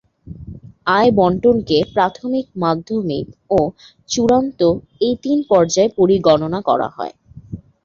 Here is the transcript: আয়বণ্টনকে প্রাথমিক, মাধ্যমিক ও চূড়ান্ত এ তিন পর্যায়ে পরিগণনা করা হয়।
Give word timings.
আয়বণ্টনকে 0.91 1.77
প্রাথমিক, 1.93 2.45
মাধ্যমিক 2.63 3.25
ও 3.51 3.59
চূড়ান্ত 4.09 4.59
এ 5.01 5.09
তিন 5.23 5.37
পর্যায়ে 5.49 5.89
পরিগণনা 5.97 6.59
করা 6.69 6.87
হয়। 6.95 7.13